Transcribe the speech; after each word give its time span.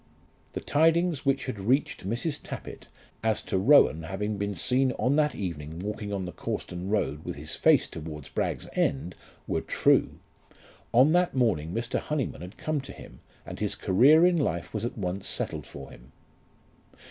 The 0.53 0.61
tidings 0.61 1.27
which 1.27 1.45
had 1.45 1.59
reached 1.59 2.09
Mrs. 2.09 2.41
Tappitt 2.41 2.87
as 3.23 3.43
to 3.43 3.59
Rowan 3.59 4.01
having 4.01 4.39
been 4.39 4.55
seen 4.55 4.93
on 4.93 5.15
that 5.17 5.35
evening 5.35 5.77
walking 5.77 6.11
on 6.11 6.25
the 6.25 6.31
Cawston 6.31 6.89
road 6.89 7.23
with 7.23 7.35
his 7.35 7.55
face 7.55 7.87
towards 7.87 8.27
Bragg's 8.29 8.67
End 8.73 9.13
were 9.45 9.61
true. 9.61 10.17
On 10.91 11.11
that 11.11 11.35
morning 11.35 11.71
Mr. 11.71 11.99
Honyman 11.99 12.41
had 12.41 12.57
come 12.57 12.81
to 12.81 12.91
him, 12.91 13.19
and 13.45 13.59
his 13.59 13.75
career 13.75 14.25
in 14.25 14.37
life 14.37 14.73
was 14.73 14.85
at 14.85 14.97
once 14.97 15.27
settled 15.27 15.67
for 15.67 15.91
him. 15.91 16.11